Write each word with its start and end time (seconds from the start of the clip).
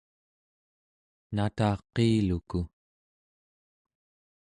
nataqiiluku 1.35 2.59